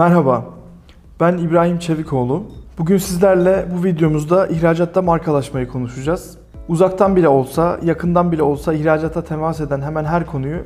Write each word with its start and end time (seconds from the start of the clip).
Merhaba, 0.00 0.44
ben 1.20 1.38
İbrahim 1.38 1.78
Çevikoğlu. 1.78 2.42
Bugün 2.78 2.98
sizlerle 2.98 3.66
bu 3.76 3.84
videomuzda 3.84 4.46
ihracatta 4.46 5.02
markalaşmayı 5.02 5.68
konuşacağız. 5.68 6.38
Uzaktan 6.68 7.16
bile 7.16 7.28
olsa, 7.28 7.78
yakından 7.82 8.32
bile 8.32 8.42
olsa 8.42 8.72
ihracata 8.72 9.24
temas 9.24 9.60
eden 9.60 9.80
hemen 9.80 10.04
her 10.04 10.26
konuyu 10.26 10.58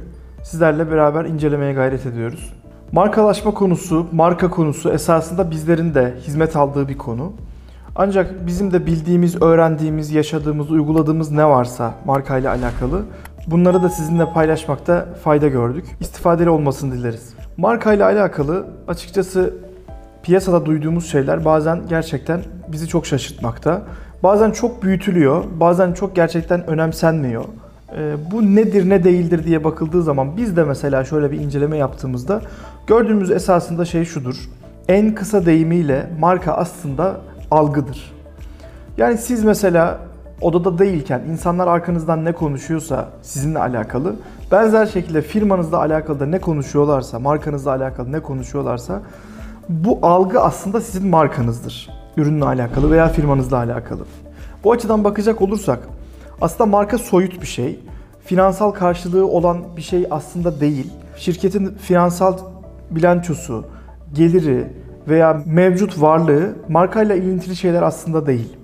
sizlerle 0.42 0.90
beraber 0.90 1.24
incelemeye 1.24 1.72
gayret 1.72 2.06
ediyoruz. 2.06 2.52
Markalaşma 2.92 3.54
konusu, 3.54 4.06
marka 4.12 4.50
konusu 4.50 4.90
esasında 4.90 5.50
bizlerin 5.50 5.94
de 5.94 6.14
hizmet 6.20 6.56
aldığı 6.56 6.88
bir 6.88 6.98
konu. 6.98 7.32
Ancak 7.96 8.46
bizim 8.46 8.72
de 8.72 8.86
bildiğimiz, 8.86 9.42
öğrendiğimiz, 9.42 10.10
yaşadığımız, 10.10 10.70
uyguladığımız 10.70 11.30
ne 11.30 11.46
varsa 11.46 11.94
markayla 12.04 12.50
alakalı 12.50 13.02
bunları 13.46 13.82
da 13.82 13.88
sizinle 13.88 14.32
paylaşmakta 14.32 15.06
fayda 15.24 15.48
gördük. 15.48 15.96
İstifadeli 16.00 16.50
olmasını 16.50 16.94
dileriz. 16.94 17.34
Markayla 17.56 18.06
alakalı 18.06 18.66
açıkçası 18.88 19.54
piyasada 20.22 20.66
duyduğumuz 20.66 21.10
şeyler 21.10 21.44
bazen 21.44 21.82
gerçekten 21.88 22.40
bizi 22.72 22.88
çok 22.88 23.06
şaşırtmakta. 23.06 23.82
Bazen 24.22 24.50
çok 24.50 24.82
büyütülüyor, 24.82 25.44
bazen 25.60 25.92
çok 25.92 26.16
gerçekten 26.16 26.66
önemsenmiyor. 26.66 27.44
Ee, 27.96 28.14
bu 28.30 28.42
nedir 28.56 28.90
ne 28.90 29.04
değildir 29.04 29.44
diye 29.44 29.64
bakıldığı 29.64 30.02
zaman 30.02 30.36
biz 30.36 30.56
de 30.56 30.64
mesela 30.64 31.04
şöyle 31.04 31.30
bir 31.30 31.40
inceleme 31.40 31.76
yaptığımızda 31.76 32.40
gördüğümüz 32.86 33.30
esasında 33.30 33.84
şey 33.84 34.04
şudur. 34.04 34.36
En 34.88 35.14
kısa 35.14 35.46
deyimiyle 35.46 36.06
marka 36.20 36.52
aslında 36.52 37.20
algıdır. 37.50 38.12
Yani 38.96 39.18
siz 39.18 39.44
mesela 39.44 39.98
odada 40.40 40.78
değilken 40.78 41.22
insanlar 41.30 41.66
arkanızdan 41.66 42.24
ne 42.24 42.32
konuşuyorsa 42.32 43.08
sizinle 43.22 43.58
alakalı 43.58 44.16
benzer 44.52 44.86
şekilde 44.86 45.22
firmanızla 45.22 45.78
alakalı 45.78 46.20
da 46.20 46.26
ne 46.26 46.38
konuşuyorlarsa, 46.38 47.18
markanızla 47.18 47.70
alakalı 47.70 48.12
ne 48.12 48.20
konuşuyorlarsa 48.20 49.02
bu 49.68 49.98
algı 50.02 50.40
aslında 50.40 50.80
sizin 50.80 51.08
markanızdır. 51.08 51.90
Ürünle 52.16 52.44
alakalı 52.44 52.90
veya 52.90 53.08
firmanızla 53.08 53.56
alakalı. 53.56 54.00
Bu 54.64 54.72
açıdan 54.72 55.04
bakacak 55.04 55.42
olursak 55.42 55.78
aslında 56.40 56.66
marka 56.66 56.98
soyut 56.98 57.40
bir 57.40 57.46
şey. 57.46 57.80
Finansal 58.24 58.70
karşılığı 58.70 59.26
olan 59.26 59.58
bir 59.76 59.82
şey 59.82 60.06
aslında 60.10 60.60
değil. 60.60 60.92
Şirketin 61.16 61.74
finansal 61.74 62.38
bilançosu, 62.90 63.64
geliri 64.14 64.66
veya 65.08 65.42
mevcut 65.46 66.00
varlığı 66.00 66.52
markayla 66.68 67.14
ilintili 67.14 67.56
şeyler 67.56 67.82
aslında 67.82 68.26
değil. 68.26 68.56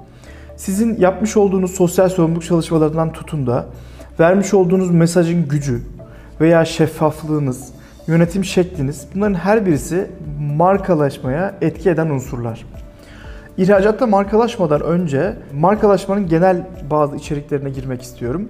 Sizin 0.60 1.00
yapmış 1.00 1.36
olduğunuz 1.36 1.70
sosyal 1.70 2.08
sorumluluk 2.08 2.44
çalışmalarından 2.44 3.12
tutun 3.12 3.46
da 3.46 3.66
vermiş 4.20 4.54
olduğunuz 4.54 4.90
mesajın 4.90 5.48
gücü 5.48 5.82
veya 6.40 6.64
şeffaflığınız, 6.64 7.72
yönetim 8.06 8.44
şekliniz 8.44 9.06
bunların 9.14 9.34
her 9.34 9.66
birisi 9.66 10.10
markalaşmaya 10.56 11.54
etki 11.60 11.90
eden 11.90 12.10
unsurlar. 12.10 12.66
İhracatta 13.56 14.06
markalaşmadan 14.06 14.80
önce 14.80 15.36
markalaşmanın 15.54 16.28
genel 16.28 16.66
bazı 16.90 17.16
içeriklerine 17.16 17.70
girmek 17.70 18.02
istiyorum. 18.02 18.48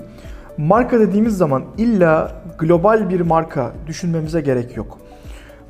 Marka 0.59 1.01
dediğimiz 1.01 1.37
zaman 1.37 1.63
illa 1.79 2.33
global 2.59 3.11
bir 3.11 3.21
marka 3.21 3.73
düşünmemize 3.87 4.41
gerek 4.41 4.77
yok. 4.77 4.99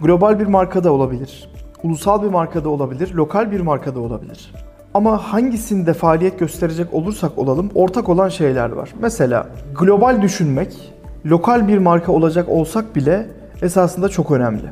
Global 0.01 0.41
bir 0.41 0.47
marka 0.47 0.85
da 0.85 0.93
olabilir. 0.93 1.51
Ulusal 1.83 2.23
bir 2.23 2.29
marka 2.29 2.65
da 2.65 2.69
olabilir, 2.69 3.15
lokal 3.15 3.51
bir 3.51 3.61
marka 3.61 3.95
da 3.95 4.01
olabilir. 4.01 4.53
Ama 4.95 5.33
hangisinde 5.33 5.93
faaliyet 5.93 6.39
gösterecek 6.39 6.95
olursak 6.95 7.39
olalım 7.39 7.71
ortak 7.75 8.09
olan 8.09 8.29
şeyler 8.29 8.71
var. 8.71 8.91
Mesela 9.03 9.49
global 9.79 10.23
düşünmek, 10.23 10.93
lokal 11.27 11.69
bir 11.69 11.79
marka 11.79 12.13
olacak 12.13 12.49
olsak 12.49 12.97
bile 12.97 13.27
esasında 13.63 14.09
çok 14.09 14.31
önemli. 14.31 14.63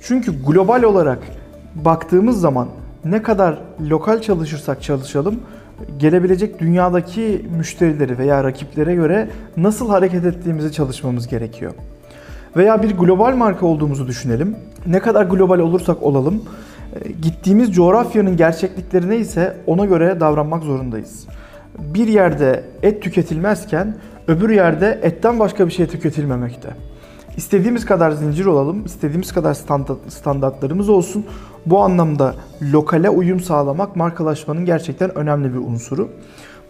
Çünkü 0.00 0.44
global 0.46 0.82
olarak 0.82 1.18
baktığımız 1.74 2.40
zaman 2.40 2.68
ne 3.04 3.22
kadar 3.22 3.58
lokal 3.90 4.20
çalışırsak 4.20 4.82
çalışalım 4.82 5.40
gelebilecek 5.98 6.58
dünyadaki 6.58 7.46
müşterileri 7.56 8.18
veya 8.18 8.44
rakiplere 8.44 8.94
göre 8.94 9.28
nasıl 9.56 9.88
hareket 9.88 10.24
ettiğimizi 10.24 10.72
çalışmamız 10.72 11.28
gerekiyor. 11.28 11.72
Veya 12.56 12.82
bir 12.82 12.96
global 12.96 13.36
marka 13.36 13.66
olduğumuzu 13.66 14.06
düşünelim. 14.06 14.56
Ne 14.86 15.00
kadar 15.00 15.24
global 15.24 15.58
olursak 15.58 16.02
olalım 16.02 16.42
gittiğimiz 17.22 17.72
coğrafyanın 17.72 18.36
gerçekliklerine 18.36 19.16
ise 19.16 19.56
ona 19.66 19.84
göre 19.84 20.20
davranmak 20.20 20.62
zorundayız. 20.62 21.26
Bir 21.78 22.08
yerde 22.08 22.64
et 22.82 23.02
tüketilmezken 23.02 23.96
öbür 24.28 24.50
yerde 24.50 25.00
etten 25.02 25.40
başka 25.40 25.66
bir 25.66 25.72
şey 25.72 25.86
tüketilmemekte. 25.86 26.68
İstediğimiz 27.36 27.84
kadar 27.84 28.10
zincir 28.10 28.46
olalım, 28.46 28.84
istediğimiz 28.84 29.32
kadar 29.32 29.54
standartlarımız 30.08 30.88
olsun. 30.88 31.24
Bu 31.66 31.80
anlamda 31.80 32.34
lokale 32.72 33.10
uyum 33.10 33.40
sağlamak 33.40 33.96
markalaşmanın 33.96 34.64
gerçekten 34.64 35.18
önemli 35.18 35.54
bir 35.54 35.58
unsuru. 35.58 36.08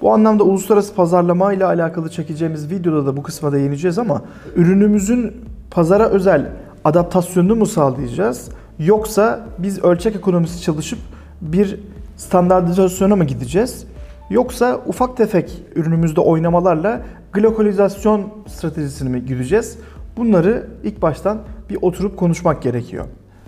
Bu 0.03 0.13
anlamda 0.13 0.45
uluslararası 0.45 0.95
pazarlama 0.95 1.53
ile 1.53 1.65
alakalı 1.65 2.11
çekeceğimiz 2.11 2.71
videoda 2.71 3.07
da 3.07 3.17
bu 3.17 3.23
kısma 3.23 3.53
değineceğiz 3.53 3.99
ama 3.99 4.23
ürünümüzün 4.57 5.33
pazara 5.71 6.09
özel 6.09 6.51
adaptasyonunu 6.85 7.57
mu 7.57 7.67
sağlayacağız? 7.67 8.49
Yoksa 8.79 9.41
biz 9.59 9.85
ölçek 9.85 10.17
ekonomisi 10.17 10.63
çalışıp 10.63 10.99
bir 11.41 11.81
standartizasyona 12.17 13.17
mı 13.17 13.25
gideceğiz? 13.25 13.87
Yoksa 14.31 14.81
ufak 14.87 15.17
tefek 15.17 15.63
ürünümüzde 15.75 16.21
oynamalarla 16.21 17.01
globalizasyon 17.33 18.29
stratejisini 18.47 19.09
mi 19.09 19.25
gideceğiz? 19.25 19.79
Bunları 20.17 20.67
ilk 20.83 21.03
baştan 21.03 21.39
bir 21.71 21.79
oturup 21.83 22.17
konuşmak 22.17 22.63
gerekiyor. 22.63 23.05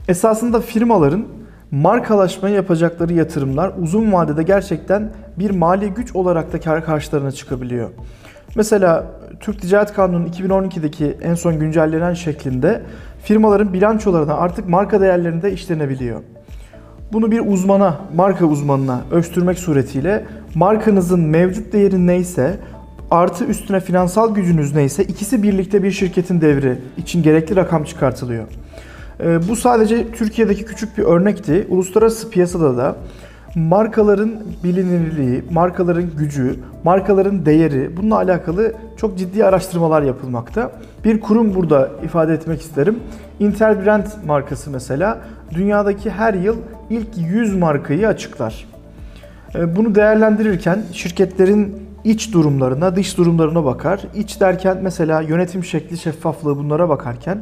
Esasında 0.08 0.60
firmaların 0.60 1.26
markalaşmaya 1.70 2.54
yapacakları 2.54 3.12
yatırımlar 3.12 3.72
uzun 3.82 4.12
vadede 4.12 4.42
gerçekten 4.42 5.12
bir 5.38 5.50
mali 5.50 5.88
güç 5.88 6.16
olarak 6.16 6.52
da 6.52 6.60
kar 6.60 6.84
karşılarına 6.84 7.32
çıkabiliyor. 7.32 7.90
Mesela 8.56 9.06
Türk 9.40 9.62
Ticaret 9.62 9.92
Kanunu 9.92 10.26
2012'deki 10.28 11.16
en 11.22 11.34
son 11.34 11.58
güncellenen 11.58 12.14
şeklinde 12.14 12.82
firmaların 13.26 13.72
bilançolarına 13.72 14.34
artık 14.34 14.68
marka 14.68 15.00
değerlerinde 15.00 15.52
işlenebiliyor. 15.52 16.20
Bunu 17.12 17.30
bir 17.30 17.42
uzmana, 17.46 18.00
marka 18.14 18.46
uzmanına 18.46 19.00
ölçtürmek 19.12 19.58
suretiyle 19.58 20.24
markanızın 20.54 21.20
mevcut 21.20 21.72
değeri 21.72 22.06
neyse 22.06 22.58
artı 23.10 23.44
üstüne 23.44 23.80
finansal 23.80 24.34
gücünüz 24.34 24.74
neyse 24.74 25.04
ikisi 25.04 25.42
birlikte 25.42 25.82
bir 25.82 25.90
şirketin 25.90 26.40
devri 26.40 26.78
için 26.96 27.22
gerekli 27.22 27.56
rakam 27.56 27.84
çıkartılıyor. 27.84 28.44
Ee, 29.20 29.48
bu 29.48 29.56
sadece 29.56 30.12
Türkiye'deki 30.12 30.64
küçük 30.64 30.98
bir 30.98 31.02
örnekti. 31.02 31.66
Uluslararası 31.68 32.30
piyasada 32.30 32.76
da 32.76 32.96
markaların 33.56 34.30
bilinirliği, 34.64 35.44
markaların 35.50 36.10
gücü, 36.18 36.56
markaların 36.84 37.46
değeri 37.46 37.96
bununla 37.96 38.16
alakalı 38.16 38.72
çok 38.96 39.18
ciddi 39.18 39.44
araştırmalar 39.44 40.02
yapılmakta. 40.02 40.72
Bir 41.04 41.20
kurum 41.20 41.54
burada 41.54 41.90
ifade 42.04 42.34
etmek 42.34 42.60
isterim. 42.60 42.98
Interbrand 43.40 44.06
markası 44.26 44.70
mesela 44.70 45.18
dünyadaki 45.54 46.10
her 46.10 46.34
yıl 46.34 46.56
ilk 46.90 47.08
100 47.16 47.56
markayı 47.56 48.08
açıklar. 48.08 48.66
Ee, 49.54 49.76
bunu 49.76 49.94
değerlendirirken 49.94 50.82
şirketlerin 50.92 51.76
iç 52.04 52.32
durumlarına, 52.32 52.96
dış 52.96 53.18
durumlarına 53.18 53.64
bakar. 53.64 54.00
İç 54.14 54.40
derken 54.40 54.78
mesela 54.82 55.20
yönetim 55.20 55.64
şekli, 55.64 55.98
şeffaflığı 55.98 56.58
bunlara 56.58 56.88
bakarken, 56.88 57.38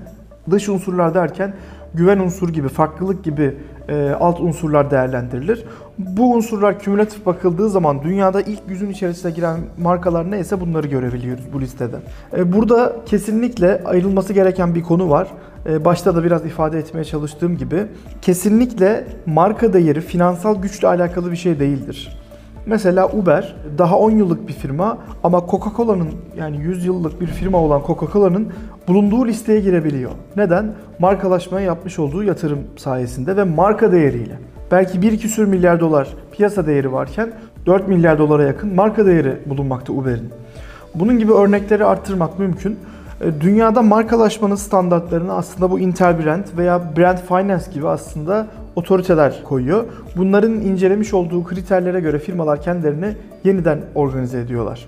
dış 0.51 0.69
unsurlar 0.69 1.15
derken 1.15 1.55
güven 1.95 2.19
unsur 2.19 2.49
gibi, 2.49 2.69
farklılık 2.69 3.25
gibi 3.25 3.57
e, 3.89 4.11
alt 4.21 4.41
unsurlar 4.41 4.91
değerlendirilir. 4.91 5.65
Bu 5.99 6.35
unsurlar 6.35 6.79
kümülatif 6.79 7.27
bakıldığı 7.27 7.69
zaman 7.69 8.03
dünyada 8.03 8.41
ilk 8.41 8.61
yüzün 8.69 8.91
içerisine 8.91 9.31
giren 9.31 9.61
markalar 9.79 10.31
neyse 10.31 10.61
bunları 10.61 10.87
görebiliyoruz 10.87 11.45
bu 11.53 11.61
listede. 11.61 11.97
E, 12.37 12.53
burada 12.53 12.97
kesinlikle 13.07 13.83
ayrılması 13.85 14.33
gereken 14.33 14.75
bir 14.75 14.83
konu 14.83 15.11
var. 15.11 15.29
E, 15.67 15.85
başta 15.85 16.17
da 16.17 16.25
biraz 16.25 16.47
ifade 16.47 16.79
etmeye 16.79 17.05
çalıştığım 17.05 17.57
gibi 17.57 17.87
kesinlikle 18.23 19.07
marka 19.27 19.73
değeri 19.73 20.01
finansal 20.01 20.63
güçle 20.63 20.89
alakalı 20.89 21.31
bir 21.31 21.37
şey 21.37 21.61
değildir. 21.61 22.24
Mesela 22.67 23.09
Uber 23.09 23.57
daha 23.79 23.99
10 23.99 24.11
yıllık 24.11 24.49
bir 24.49 24.53
firma 24.53 24.99
ama 25.25 25.47
Coca-Cola'nın 25.51 26.09
yani 26.37 26.57
100 26.57 26.85
yıllık 26.85 27.21
bir 27.21 27.27
firma 27.27 27.59
olan 27.59 27.83
Coca-Cola'nın 27.87 28.49
bulunduğu 28.89 29.27
listeye 29.27 29.61
girebiliyor. 29.61 30.11
Neden? 30.37 30.73
Markalaşmaya 30.99 31.67
yapmış 31.67 31.99
olduğu 31.99 32.23
yatırım 32.23 32.59
sayesinde 32.77 33.37
ve 33.37 33.45
marka 33.45 33.93
değeriyle. 33.93 34.39
Belki 34.71 35.03
1 35.03 35.19
küsür 35.19 35.47
milyar 35.47 35.81
dolar 35.81 36.09
piyasa 36.33 36.67
değeri 36.67 36.93
varken 36.93 37.33
4 37.67 37.89
milyar 37.89 38.19
dolara 38.19 38.43
yakın 38.43 38.75
marka 38.75 39.07
değeri 39.07 39.39
bulunmakta 39.47 39.93
Uber'in. 39.93 40.31
Bunun 40.95 41.19
gibi 41.19 41.33
örnekleri 41.33 41.85
arttırmak 41.85 42.39
mümkün. 42.39 42.79
E, 43.21 43.41
dünyada 43.41 43.83
markalaşmanın 43.83 44.55
standartlarını 44.55 45.35
aslında 45.35 45.71
bu 45.71 45.79
Interbrand 45.79 46.45
veya 46.57 46.97
Brand 46.97 47.19
Finance 47.19 47.65
gibi 47.75 47.89
aslında 47.89 48.47
otoriteler 48.77 49.43
koyuyor. 49.45 49.85
Bunların 50.17 50.53
incelemiş 50.53 51.15
olduğu 51.15 51.45
kriterlere 51.45 52.01
göre 52.01 52.19
firmalar 52.19 52.63
kendilerini 52.63 53.17
yeniden 53.45 53.81
organize 53.95 54.41
ediyorlar. 54.41 54.87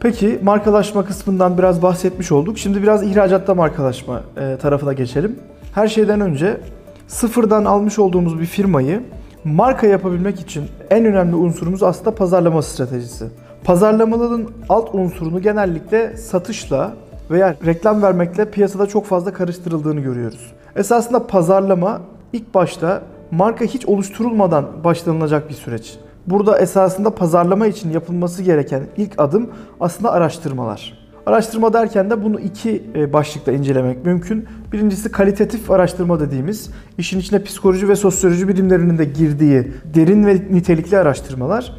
Peki 0.00 0.38
markalaşma 0.42 1.04
kısmından 1.04 1.58
biraz 1.58 1.82
bahsetmiş 1.82 2.32
olduk. 2.32 2.58
Şimdi 2.58 2.82
biraz 2.82 3.02
ihracatta 3.02 3.54
markalaşma 3.54 4.22
e, 4.36 4.56
tarafına 4.62 4.92
geçelim. 4.92 5.38
Her 5.74 5.88
şeyden 5.88 6.20
önce 6.20 6.60
sıfırdan 7.08 7.64
almış 7.64 7.98
olduğumuz 7.98 8.40
bir 8.40 8.46
firmayı 8.46 9.02
marka 9.44 9.86
yapabilmek 9.86 10.40
için 10.40 10.64
en 10.90 11.04
önemli 11.04 11.36
unsurumuz 11.36 11.82
aslında 11.82 12.14
pazarlama 12.14 12.62
stratejisi. 12.62 13.26
Pazarlamaların 13.64 14.48
alt 14.68 14.94
unsurunu 14.94 15.42
genellikle 15.42 16.16
satışla 16.16 16.92
veya 17.30 17.54
reklam 17.66 18.02
vermekle 18.02 18.50
piyasada 18.50 18.86
çok 18.86 19.06
fazla 19.06 19.32
karıştırıldığını 19.32 20.00
görüyoruz. 20.00 20.52
Esasında 20.76 21.26
pazarlama 21.26 22.00
ilk 22.32 22.54
başta 22.54 23.02
marka 23.30 23.64
hiç 23.64 23.86
oluşturulmadan 23.86 24.84
başlanılacak 24.84 25.48
bir 25.48 25.54
süreç. 25.54 25.94
Burada 26.26 26.58
esasında 26.58 27.14
pazarlama 27.14 27.66
için 27.66 27.90
yapılması 27.90 28.42
gereken 28.42 28.82
ilk 28.96 29.12
adım 29.18 29.50
aslında 29.80 30.12
araştırmalar. 30.12 31.00
Araştırma 31.26 31.72
derken 31.72 32.10
de 32.10 32.24
bunu 32.24 32.40
iki 32.40 32.82
e, 32.94 33.12
başlıkta 33.12 33.52
incelemek 33.52 34.04
mümkün. 34.04 34.46
Birincisi 34.72 35.12
kalitatif 35.12 35.70
araştırma 35.70 36.20
dediğimiz, 36.20 36.70
işin 36.98 37.20
içine 37.20 37.42
psikoloji 37.42 37.88
ve 37.88 37.96
sosyoloji 37.96 38.48
bilimlerinin 38.48 38.98
de 38.98 39.04
girdiği 39.04 39.72
derin 39.94 40.26
ve 40.26 40.34
nitelikli 40.34 40.98
araştırmalar. 40.98 41.72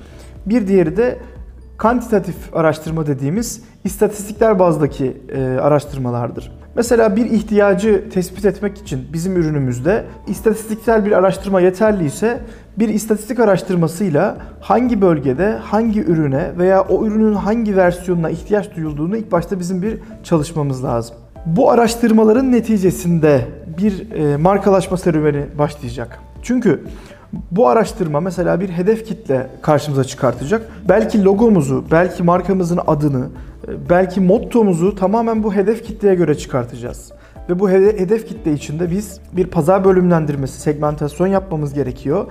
Bir 0.46 0.68
diğeri 0.68 0.98
de 0.98 1.20
kantitatif 1.78 2.36
araştırma 2.54 3.08
dediğimiz 3.08 3.64
istatistikler 3.84 4.60
bazdaki 4.60 5.18
e, 5.30 5.42
araştırmalardır. 5.44 6.61
Mesela 6.76 7.16
bir 7.16 7.26
ihtiyacı 7.26 8.10
tespit 8.10 8.46
etmek 8.46 8.78
için 8.78 9.08
bizim 9.14 9.36
ürünümüzde 9.36 10.06
istatistiksel 10.28 11.06
bir 11.06 11.12
araştırma 11.12 11.62
yeterliyse 11.62 12.40
bir 12.80 12.90
istatistik 12.90 13.40
araştırmasıyla 13.40 14.38
hangi 14.62 15.02
bölgede 15.02 15.58
hangi 15.64 16.02
ürüne 16.04 16.52
veya 16.58 16.82
o 16.82 17.06
ürünün 17.06 17.34
hangi 17.34 17.78
versiyonuna 17.78 18.30
ihtiyaç 18.30 18.76
duyulduğunu 18.76 19.18
ilk 19.18 19.32
başta 19.32 19.60
bizim 19.60 19.82
bir 19.82 19.98
çalışmamız 20.24 20.84
lazım. 20.84 21.16
Bu 21.46 21.72
araştırmaların 21.72 22.52
neticesinde 22.52 23.42
bir 23.78 24.12
e, 24.12 24.38
markalaşma 24.38 24.98
serüveni 24.98 25.46
başlayacak. 25.58 26.20
Çünkü 26.44 26.84
bu 27.52 27.68
araştırma 27.68 28.20
mesela 28.20 28.60
bir 28.60 28.70
hedef 28.70 29.06
kitle 29.06 29.48
karşımıza 29.62 30.04
çıkartacak. 30.04 30.62
Belki 30.90 31.24
logomuzu, 31.24 31.86
belki 31.92 32.24
markamızın 32.24 32.80
adını, 32.88 33.28
belki 33.90 34.22
mottomuzu 34.22 34.96
tamamen 34.96 35.44
bu 35.44 35.54
hedef 35.54 35.84
kitleye 35.84 36.16
göre 36.16 36.36
çıkartacağız. 36.36 37.12
Ve 37.50 37.60
bu 37.60 37.70
hedef 37.70 38.28
kitle 38.28 38.54
içinde 38.54 38.92
biz 38.92 39.20
bir 39.32 39.48
pazar 39.48 39.86
bölümlendirmesi, 39.86 40.62
segmentasyon 40.62 41.28
yapmamız 41.28 41.74
gerekiyor. 41.74 42.26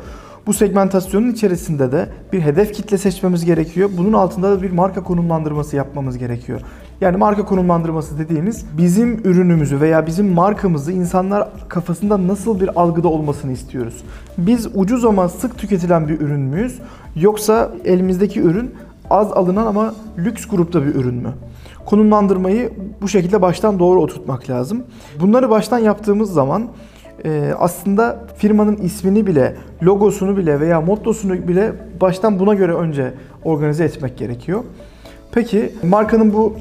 Bu 0.47 0.53
segmentasyonun 0.53 1.33
içerisinde 1.33 1.93
de 1.93 2.09
bir 2.33 2.41
hedef 2.41 2.73
kitle 2.73 2.99
seçmemiz 2.99 3.45
gerekiyor. 3.45 3.91
Bunun 3.99 4.13
altında 4.13 4.51
da 4.51 4.63
bir 4.63 4.71
marka 4.71 5.03
konumlandırması 5.03 5.77
yapmamız 5.77 6.19
gerekiyor. 6.19 6.61
Yani 7.01 7.17
marka 7.17 7.45
konumlandırması 7.45 8.19
dediğimiz 8.19 8.65
bizim 8.79 9.19
ürünümüzü 9.25 9.81
veya 9.81 10.07
bizim 10.07 10.33
markamızı 10.33 10.93
insanlar 10.93 11.49
kafasında 11.69 12.27
nasıl 12.27 12.61
bir 12.61 12.81
algıda 12.81 13.09
olmasını 13.09 13.53
istiyoruz. 13.53 14.05
Biz 14.39 14.69
ucuz 14.75 15.05
ama 15.05 15.29
sık 15.29 15.59
tüketilen 15.59 16.09
bir 16.09 16.21
ürün 16.21 16.41
müyüz? 16.41 16.79
Yoksa 17.17 17.73
elimizdeki 17.85 18.41
ürün 18.41 18.75
az 19.11 19.33
alınan 19.33 19.67
ama 19.67 19.95
lüks 20.19 20.47
grupta 20.47 20.83
bir 20.87 20.95
ürün 20.95 21.15
mü? 21.15 21.33
Konumlandırmayı 21.87 22.73
bu 23.03 23.09
şekilde 23.09 23.43
baştan 23.43 23.79
doğru 23.79 24.03
oturtmak 24.03 24.51
lazım. 24.51 24.85
Bunları 25.21 25.51
baştan 25.51 25.79
yaptığımız 25.79 26.33
zaman 26.33 26.69
e, 27.25 27.53
aslında 27.59 28.25
firmanın 28.37 28.77
ismini 28.77 29.27
bile, 29.27 29.57
logosunu 29.83 30.37
bile 30.37 30.61
veya 30.61 30.81
mottosunu 30.81 31.49
bile 31.49 31.73
baştan 32.01 32.39
buna 32.39 32.55
göre 32.55 32.75
önce 32.75 33.15
organize 33.45 33.85
etmek 33.85 34.19
gerekiyor. 34.19 34.65
Peki 35.33 35.73
markanın 35.83 36.33
bu 36.33 36.57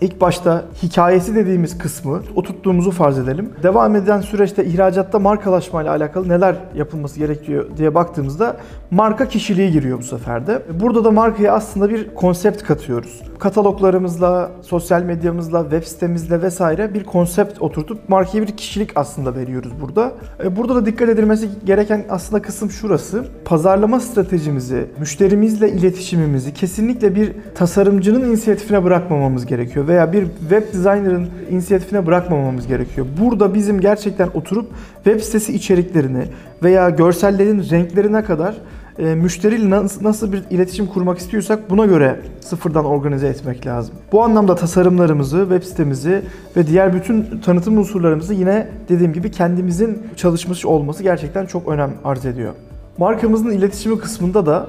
İlk 0.00 0.20
başta 0.20 0.64
hikayesi 0.82 1.34
dediğimiz 1.34 1.78
kısmı 1.78 2.22
oturttuğumuzu 2.34 2.90
farz 2.90 3.18
edelim. 3.18 3.50
Devam 3.62 3.96
eden 3.96 4.20
süreçte 4.20 4.64
ihracatta 4.64 5.18
markalaşma 5.18 5.82
ile 5.82 5.90
alakalı 5.90 6.28
neler 6.28 6.56
yapılması 6.74 7.18
gerekiyor 7.18 7.66
diye 7.76 7.94
baktığımızda 7.94 8.56
marka 8.90 9.28
kişiliği 9.28 9.72
giriyor 9.72 9.98
bu 9.98 10.02
sefer 10.02 10.46
de. 10.46 10.62
Burada 10.80 11.04
da 11.04 11.10
markaya 11.10 11.52
aslında 11.52 11.90
bir 11.90 12.14
konsept 12.14 12.62
katıyoruz. 12.62 13.22
Kataloglarımızla, 13.38 14.50
sosyal 14.62 15.02
medyamızla, 15.02 15.62
web 15.62 15.82
sitemizle 15.82 16.42
vesaire 16.42 16.94
bir 16.94 17.04
konsept 17.04 17.62
oturtup 17.62 18.08
markaya 18.08 18.42
bir 18.42 18.56
kişilik 18.56 18.90
aslında 18.94 19.34
veriyoruz 19.34 19.72
burada. 19.80 20.12
E, 20.44 20.56
burada 20.56 20.74
da 20.74 20.86
dikkat 20.86 21.08
edilmesi 21.08 21.48
gereken 21.64 22.04
aslında 22.10 22.42
kısım 22.42 22.70
şurası. 22.70 23.24
Pazarlama 23.44 24.00
stratejimizi, 24.00 24.86
müşterimizle 25.00 25.72
iletişimimizi 25.72 26.54
kesinlikle 26.54 27.14
bir 27.14 27.32
tasarımcının 27.54 28.24
inisiyatifine 28.28 28.84
bırakmamamız 28.84 29.46
gerekiyor 29.46 29.85
veya 29.88 30.12
bir 30.12 30.26
web 30.40 30.62
designer'ın 30.62 31.26
inisiyatifine 31.50 32.06
bırakmamamız 32.06 32.66
gerekiyor. 32.66 33.06
Burada 33.20 33.54
bizim 33.54 33.80
gerçekten 33.80 34.28
oturup 34.34 34.66
web 35.04 35.20
sitesi 35.20 35.52
içeriklerini 35.52 36.24
veya 36.62 36.90
görsellerin 36.90 37.70
renklerine 37.70 38.24
kadar 38.24 38.54
e, 38.98 39.14
müşteriyle 39.14 39.70
nasıl, 40.02 40.32
bir 40.32 40.42
iletişim 40.50 40.86
kurmak 40.86 41.18
istiyorsak 41.18 41.70
buna 41.70 41.86
göre 41.86 42.20
sıfırdan 42.40 42.84
organize 42.84 43.28
etmek 43.28 43.66
lazım. 43.66 43.94
Bu 44.12 44.22
anlamda 44.22 44.54
tasarımlarımızı, 44.54 45.38
web 45.38 45.62
sitemizi 45.62 46.22
ve 46.56 46.66
diğer 46.66 46.94
bütün 46.94 47.40
tanıtım 47.44 47.78
unsurlarımızı 47.78 48.34
yine 48.34 48.68
dediğim 48.88 49.12
gibi 49.12 49.30
kendimizin 49.30 50.02
çalışmış 50.16 50.64
olması 50.64 51.02
gerçekten 51.02 51.46
çok 51.46 51.68
önem 51.68 51.90
arz 52.04 52.26
ediyor. 52.26 52.52
Markamızın 52.98 53.50
iletişimi 53.50 53.98
kısmında 53.98 54.46
da 54.46 54.66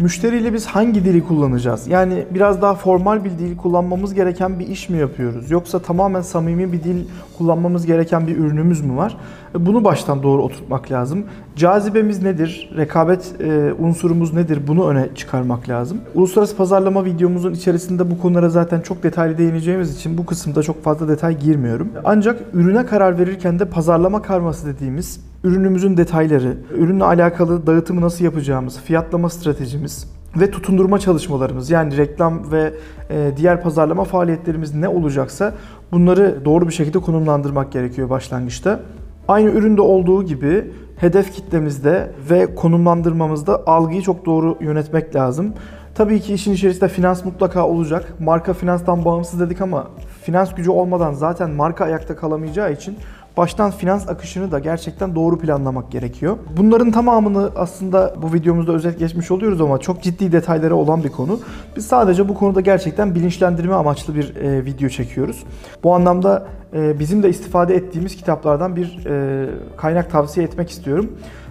Müşteriyle 0.00 0.52
biz 0.52 0.66
hangi 0.66 1.04
dili 1.04 1.24
kullanacağız? 1.24 1.86
Yani 1.86 2.24
biraz 2.34 2.62
daha 2.62 2.74
formal 2.74 3.24
bir 3.24 3.30
dil 3.30 3.56
kullanmamız 3.56 4.14
gereken 4.14 4.58
bir 4.58 4.68
iş 4.68 4.88
mi 4.88 4.98
yapıyoruz? 4.98 5.50
Yoksa 5.50 5.78
tamamen 5.78 6.20
samimi 6.20 6.72
bir 6.72 6.84
dil 6.84 7.04
kullanmamız 7.38 7.86
gereken 7.86 8.26
bir 8.26 8.36
ürünümüz 8.36 8.80
mü 8.80 8.96
var? 8.96 9.16
E, 9.54 9.66
bunu 9.66 9.84
baştan 9.84 10.22
doğru 10.22 10.42
oturtmak 10.42 10.90
lazım. 10.90 11.24
Cazibemiz 11.56 12.22
nedir? 12.22 12.70
Rekabet 12.76 13.40
e, 13.40 13.72
unsurumuz 13.78 14.34
nedir? 14.34 14.58
Bunu 14.66 14.88
öne 14.88 15.08
çıkarmak 15.14 15.68
lazım. 15.68 15.98
Uluslararası 16.14 16.56
pazarlama 16.56 17.04
videomuzun 17.04 17.52
içerisinde 17.52 18.10
bu 18.10 18.18
konulara 18.18 18.48
zaten 18.48 18.80
çok 18.80 19.02
detaylı 19.02 19.38
değineceğimiz 19.38 19.96
için 19.96 20.18
bu 20.18 20.26
kısımda 20.26 20.62
çok 20.62 20.84
fazla 20.84 21.08
detay 21.08 21.38
girmiyorum. 21.38 21.88
Ancak 22.04 22.40
ürüne 22.52 22.86
karar 22.86 23.18
verirken 23.18 23.58
de 23.58 23.64
pazarlama 23.64 24.22
karması 24.22 24.66
dediğimiz 24.66 25.20
ürünümüzün 25.44 25.96
detayları, 25.96 26.56
ürünle 26.74 27.04
alakalı 27.04 27.66
dağıtımı 27.66 28.00
nasıl 28.00 28.24
yapacağımız, 28.24 28.80
fiyatlama 28.80 29.30
stratejimiz 29.30 30.06
ve 30.36 30.50
tutundurma 30.50 30.98
çalışmalarımız 30.98 31.70
yani 31.70 31.96
reklam 31.96 32.52
ve 32.52 32.74
e, 33.10 33.32
diğer 33.36 33.62
pazarlama 33.62 34.04
faaliyetlerimiz 34.04 34.74
ne 34.74 34.88
olacaksa 34.88 35.54
bunları 35.92 36.44
doğru 36.44 36.68
bir 36.68 36.72
şekilde 36.72 36.98
konumlandırmak 36.98 37.72
gerekiyor 37.72 38.10
başlangıçta. 38.10 38.80
Aynı 39.28 39.50
üründe 39.50 39.80
olduğu 39.80 40.22
gibi 40.22 40.70
hedef 40.96 41.32
kitlemizde 41.32 42.12
ve 42.30 42.54
konumlandırmamızda 42.54 43.62
algıyı 43.66 44.02
çok 44.02 44.26
doğru 44.26 44.56
yönetmek 44.60 45.14
lazım. 45.14 45.54
Tabii 45.94 46.20
ki 46.20 46.34
işin 46.34 46.52
içerisinde 46.52 46.88
finans 46.88 47.24
mutlaka 47.24 47.66
olacak. 47.66 48.14
Marka 48.20 48.52
finanstan 48.52 49.04
bağımsız 49.04 49.40
dedik 49.40 49.60
ama 49.60 49.86
finans 50.22 50.54
gücü 50.54 50.70
olmadan 50.70 51.12
zaten 51.12 51.50
marka 51.50 51.84
ayakta 51.84 52.16
kalamayacağı 52.16 52.72
için 52.72 52.96
baştan 53.36 53.70
finans 53.70 54.08
akışını 54.08 54.52
da 54.52 54.58
gerçekten 54.58 55.14
doğru 55.14 55.38
planlamak 55.38 55.90
gerekiyor. 55.92 56.36
Bunların 56.56 56.90
tamamını 56.92 57.50
aslında 57.56 58.14
bu 58.22 58.32
videomuzda 58.32 58.72
özet 58.72 58.98
geçmiş 58.98 59.30
oluyoruz 59.30 59.60
ama 59.60 59.78
çok 59.78 60.02
ciddi 60.02 60.32
detayları 60.32 60.76
olan 60.76 61.04
bir 61.04 61.08
konu. 61.08 61.40
Biz 61.76 61.86
sadece 61.86 62.28
bu 62.28 62.34
konuda 62.34 62.60
gerçekten 62.60 63.14
bilinçlendirme 63.14 63.74
amaçlı 63.74 64.14
bir 64.14 64.36
e, 64.36 64.64
video 64.64 64.88
çekiyoruz. 64.88 65.44
Bu 65.84 65.94
anlamda 65.94 66.46
bizim 66.72 67.22
de 67.22 67.28
istifade 67.28 67.74
ettiğimiz 67.74 68.16
kitaplardan 68.16 68.76
bir 68.76 69.06
e, 69.06 69.46
kaynak 69.76 70.10
tavsiye 70.10 70.46
etmek 70.46 70.70
istiyorum. 70.70 71.10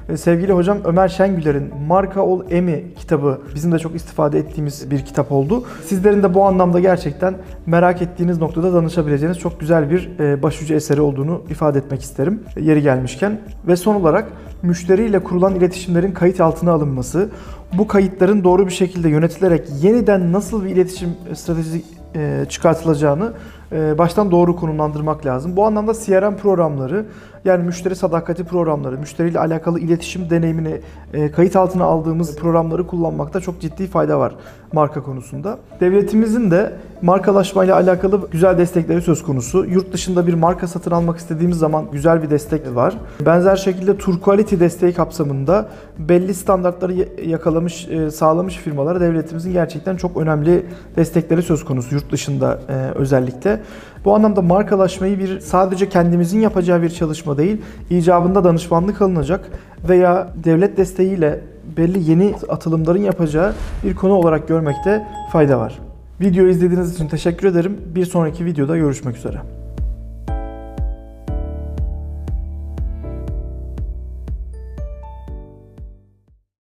E, 0.10 0.18
sevgili 0.18 0.54
hocam 0.54 0.78
Ömer 0.86 1.08
Şengüler'in 1.08 1.72
Marka 1.88 2.22
Ol 2.22 2.44
Emi 2.50 2.84
kitabı 2.96 3.42
bizim 3.56 3.72
de 3.72 3.80
çok 3.80 3.96
istifade 3.96 4.40
ettiğimiz 4.40 4.92
bir 4.92 5.06
kitap 5.06 5.32
oldu. 5.32 5.64
Sizlerin 5.86 6.24
de 6.24 6.34
bu 6.34 6.44
anlamda 6.44 6.80
gerçekten 6.80 7.36
merak 7.66 8.02
ettiğiniz 8.02 8.38
noktada 8.38 8.74
danışabileceğiniz 8.74 9.40
çok 9.40 9.60
güzel 9.60 9.92
bir 9.92 10.20
e, 10.20 10.44
başucu 10.44 10.74
eseri 10.74 11.02
olduğunu 11.02 11.42
ifade 11.50 11.80
etmek 11.80 12.02
isterim 12.02 12.44
yeri 12.60 12.82
gelmişken. 12.82 13.40
Ve 13.68 13.76
son 13.76 13.96
olarak 13.96 14.28
müşteriyle 14.64 15.20
kurulan 15.20 15.56
iletişimlerin 15.56 16.12
kayıt 16.12 16.42
altına 16.42 16.72
alınması, 16.72 17.30
bu 17.78 17.88
kayıtların 17.88 18.44
doğru 18.44 18.66
bir 18.66 18.72
şekilde 18.72 19.10
yönetilerek 19.10 19.68
yeniden 19.82 20.34
nasıl 20.34 20.66
bir 20.66 20.70
iletişim 20.70 21.10
stratejisi 21.34 21.82
e, 22.16 22.46
çıkartılacağını 22.50 23.34
baştan 23.72 24.32
doğru 24.32 24.56
konumlandırmak 24.56 25.26
lazım. 25.26 25.56
Bu 25.56 25.66
anlamda 25.66 25.94
CRM 25.94 26.36
programları 26.36 27.06
yani 27.46 27.64
müşteri 27.64 27.96
sadakati 27.96 28.44
programları, 28.44 28.98
müşteriyle 28.98 29.40
alakalı 29.40 29.80
iletişim 29.80 30.30
deneyimini 30.30 30.82
e, 31.14 31.32
kayıt 31.32 31.56
altına 31.56 31.84
aldığımız 31.84 32.36
programları 32.36 32.88
kullanmakta 32.88 33.40
çok 33.40 33.62
ciddi 33.62 33.88
fayda 33.88 34.20
var 34.20 34.36
marka 34.74 35.04
konusunda. 35.04 35.58
Devletimizin 35.80 36.52
de 36.52 36.74
Markalaşmayla 37.02 37.76
alakalı 37.76 38.28
güzel 38.32 38.58
destekleri 38.58 39.02
söz 39.02 39.24
konusu. 39.24 39.66
Yurt 39.66 39.94
dışında 39.94 40.28
bir 40.28 40.34
marka 40.34 40.68
satın 40.68 40.92
almak 40.92 41.18
istediğimiz 41.18 41.58
zaman 41.58 41.86
güzel 41.92 42.24
bir 42.24 42.30
destek 42.30 42.76
var. 42.76 42.94
Benzer 43.26 43.56
şekilde 43.56 43.98
Tur 43.98 44.20
Quality 44.22 44.56
desteği 44.60 44.94
kapsamında 44.94 45.70
belli 46.00 46.34
standartları 46.34 46.94
yakalamış, 47.26 47.88
e, 47.88 48.12
sağlamış 48.12 48.56
firmalara 48.56 49.02
devletimizin 49.02 49.54
gerçekten 49.54 49.96
çok 49.96 50.18
önemli 50.18 50.66
destekleri 50.96 51.42
söz 51.42 51.66
konusu 51.66 51.96
yurt 51.96 52.12
dışında 52.12 52.60
e, 52.70 52.74
özellikle. 52.96 53.62
Bu 54.06 54.16
anlamda 54.16 54.42
markalaşmayı 54.42 55.20
bir 55.20 55.40
sadece 55.40 55.90
kendimizin 55.90 56.40
yapacağı 56.40 56.82
bir 56.82 56.90
çalışma 56.90 57.38
değil, 57.38 57.62
icabında 57.90 58.44
danışmanlık 58.44 59.02
alınacak 59.02 59.50
veya 59.90 60.28
devlet 60.44 60.78
desteğiyle 60.78 61.42
belli 61.78 62.10
yeni 62.10 62.36
atılımların 62.50 63.02
yapacağı 63.02 63.54
bir 63.84 63.96
konu 63.96 64.14
olarak 64.14 64.48
görmekte 64.48 65.08
fayda 65.32 65.60
var. 65.60 65.89
Video 66.22 66.48
izlediğiniz 66.48 66.96
için 66.96 67.08
teşekkür 67.08 67.48
ederim. 67.48 67.78
Bir 67.96 68.06
sonraki 68.06 68.46
videoda 68.46 68.78
görüşmek 68.78 69.18
üzere. 69.18 69.42